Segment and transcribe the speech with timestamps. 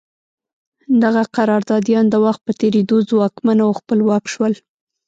[1.03, 4.53] دغه قراردادیان د وخت په تېرېدو ځواکمن او خپلواک شول.